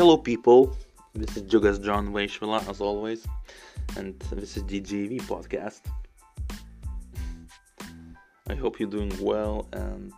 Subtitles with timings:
[0.00, 0.74] Hello, people.
[1.12, 3.26] This is Jugas John Vaishwala, as always,
[3.98, 5.82] and this is DGV podcast.
[8.48, 10.10] I hope you're doing well, and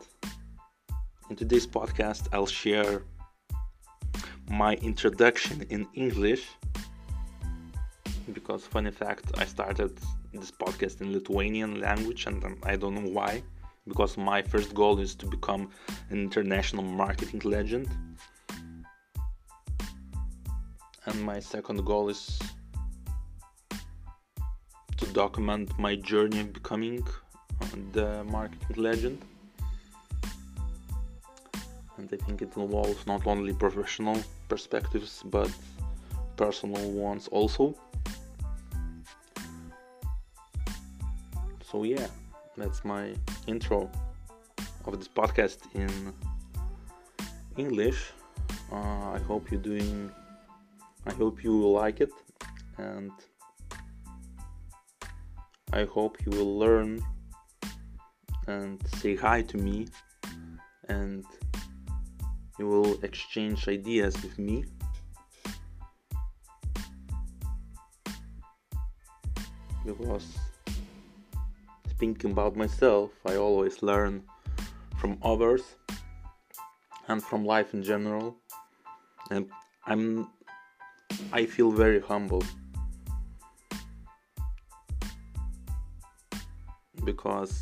[1.31, 3.03] in today's podcast, I'll share
[4.49, 6.47] my introduction in English.
[8.33, 9.99] Because, funny fact, I started
[10.33, 13.43] this podcast in Lithuanian language, and I don't know why.
[13.89, 15.71] Because my first goal is to become
[16.11, 17.89] an international marketing legend
[21.07, 22.39] and my second goal is
[24.97, 27.05] to document my journey of becoming
[27.93, 29.19] the marketing legend.
[31.97, 35.51] And i think it involves not only professional perspectives but
[36.37, 37.75] personal ones also.
[41.71, 42.07] So yeah
[42.57, 43.15] that's my
[43.47, 43.91] intro
[44.87, 45.91] of this podcast in
[47.57, 48.13] english.
[48.71, 50.11] Uh, i hope you're doing
[51.07, 52.13] I hope you will like it
[52.79, 53.11] and
[55.73, 57.03] I hope you will learn
[58.47, 59.87] and say hi to me
[60.89, 61.25] and
[62.59, 64.65] you will exchange ideas with me.
[69.85, 70.39] Because
[71.99, 74.23] thinking about myself, I always learn
[74.99, 75.63] from others
[77.09, 78.37] and from life in general.
[79.31, 79.49] And
[79.87, 80.29] I'm
[81.33, 82.43] I feel very humble
[87.05, 87.61] because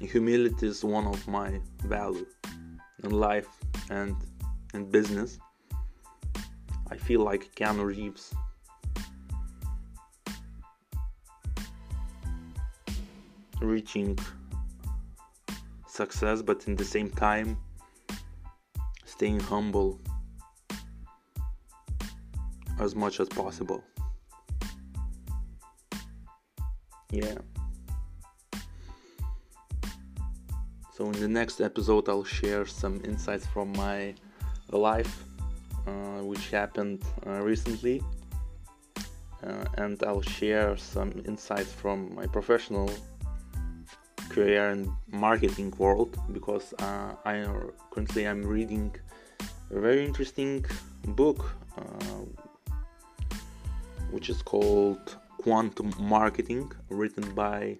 [0.00, 2.26] humility is one of my value
[3.04, 3.48] in life
[3.90, 4.16] and
[4.74, 5.38] in business.
[6.90, 8.34] I feel like Keanu Reeves.
[13.60, 14.18] Reaching
[15.86, 17.56] success, but in the same time,
[19.04, 20.00] staying humble
[22.78, 23.82] as much as possible.
[27.10, 27.38] Yeah.
[30.94, 34.14] So, in the next episode, I'll share some insights from my
[34.70, 35.24] life,
[35.86, 38.02] uh, which happened uh, recently,
[39.42, 42.90] uh, and I'll share some insights from my professional
[44.28, 47.46] career and marketing world because uh, I
[47.90, 48.94] currently I'm reading
[49.70, 50.64] a very interesting
[51.04, 51.44] book
[51.76, 51.82] uh,
[54.12, 57.78] which is called Quantum Marketing, written by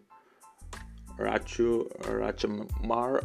[1.18, 3.22] Rachu Rachamar.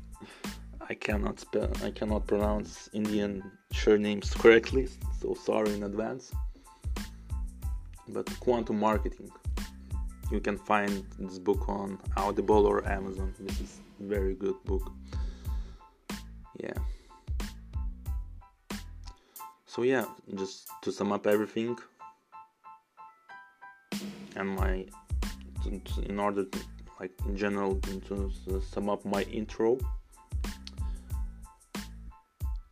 [0.88, 4.88] I cannot spell, I cannot pronounce Indian surnames correctly,
[5.20, 6.32] so sorry in advance.
[8.08, 9.30] But Quantum Marketing,
[10.30, 13.34] you can find this book on Audible or Amazon.
[13.40, 14.92] This is a very good book.
[16.60, 16.74] Yeah.
[19.64, 21.78] So yeah, just to sum up everything,
[24.36, 24.84] and my
[26.06, 26.58] in order to
[27.00, 27.74] like in general
[28.08, 29.78] to sum up my intro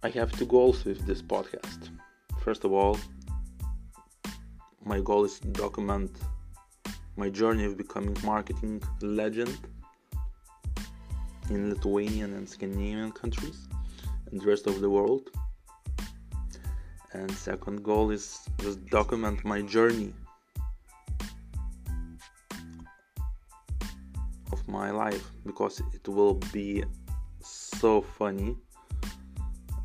[0.03, 1.91] i have two goals with this podcast.
[2.45, 2.99] First of all
[4.85, 6.11] my goal is to document
[7.17, 9.59] my journey of becoming marketing legend
[11.51, 13.69] in lithuanian and scandinavian countries
[14.31, 15.31] and the rest of the world.
[17.13, 18.25] And second goal is
[18.59, 20.15] just document my journey
[24.71, 26.85] my life because it will be
[27.43, 28.57] so funny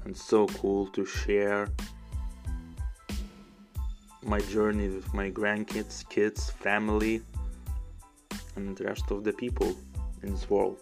[0.03, 1.67] and so cool to share
[4.23, 7.21] my journey with my grandkids, kids, family,
[8.55, 9.75] and the rest of the people
[10.23, 10.77] in this world.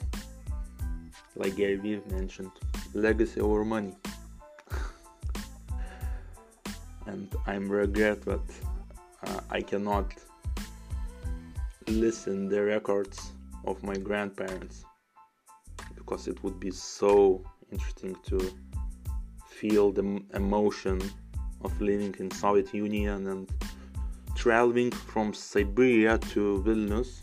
[1.36, 2.52] like Gary Vee mentioned,
[2.94, 3.94] legacy over money.
[7.06, 8.40] and I'm regret that
[9.26, 10.14] uh, I cannot
[11.88, 13.32] listen the records
[13.64, 14.84] of my grandparents
[15.94, 18.52] because it would be so interesting to
[19.48, 21.00] feel the emotion
[21.62, 23.50] of living in Soviet Union and
[24.34, 27.22] traveling from Siberia to Vilnius.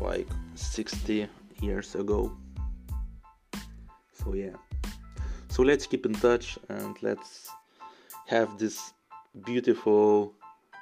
[0.00, 1.28] Like 60
[1.60, 2.36] years ago.
[4.12, 4.56] So yeah.
[5.48, 7.48] So let's keep in touch and let's
[8.26, 8.92] have this
[9.42, 10.34] beautiful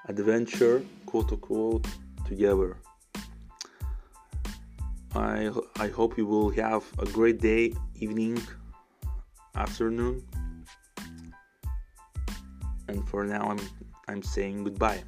[0.09, 1.87] adventure, quote unquote,
[2.27, 2.77] together.
[5.15, 8.41] I, I hope you will have a great day, evening,
[9.55, 10.23] afternoon.
[12.89, 13.61] And for now, I'm,
[14.09, 15.03] I'm saying goodbye.